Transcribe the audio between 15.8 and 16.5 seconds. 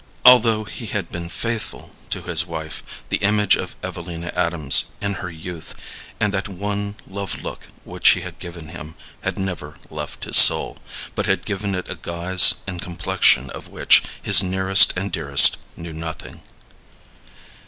nothing.